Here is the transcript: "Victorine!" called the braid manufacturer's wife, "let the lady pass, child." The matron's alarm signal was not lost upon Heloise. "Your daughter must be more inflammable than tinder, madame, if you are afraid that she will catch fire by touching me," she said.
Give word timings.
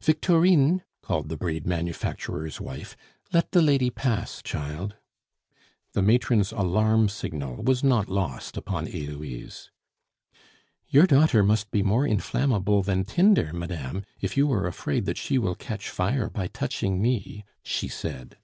"Victorine!" 0.00 0.82
called 1.02 1.28
the 1.28 1.36
braid 1.36 1.66
manufacturer's 1.66 2.60
wife, 2.60 2.96
"let 3.32 3.50
the 3.50 3.60
lady 3.60 3.90
pass, 3.90 4.40
child." 4.40 4.94
The 5.94 6.00
matron's 6.00 6.52
alarm 6.52 7.08
signal 7.08 7.56
was 7.60 7.82
not 7.82 8.08
lost 8.08 8.56
upon 8.56 8.86
Heloise. 8.86 9.72
"Your 10.86 11.08
daughter 11.08 11.42
must 11.42 11.72
be 11.72 11.82
more 11.82 12.06
inflammable 12.06 12.84
than 12.84 13.02
tinder, 13.02 13.52
madame, 13.52 14.04
if 14.20 14.36
you 14.36 14.48
are 14.52 14.68
afraid 14.68 15.06
that 15.06 15.18
she 15.18 15.38
will 15.38 15.56
catch 15.56 15.90
fire 15.90 16.30
by 16.30 16.46
touching 16.46 17.02
me," 17.02 17.44
she 17.64 17.88
said. 17.88 18.38